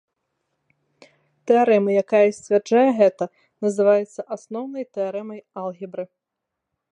[1.51, 3.23] Тэарэма, якая сцвярджае гэта,
[3.67, 6.05] называецца асноўнай тэарэмай алгебры.